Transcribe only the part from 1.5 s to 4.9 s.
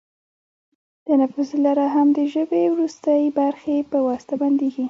لاره هم د ژبۍ وروستۍ برخې په واسطه بندېږي.